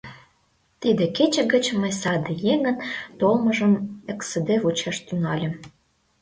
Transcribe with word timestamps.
Тиде 0.81 1.05
кече 1.17 1.43
гыч 1.53 1.65
мый 1.79 1.93
саде 2.01 2.33
еҥын 2.53 2.77
толмыжым 3.19 3.73
эксыде 4.11 4.55
вучаш 4.63 4.97
тӱҥальым. 5.07 5.53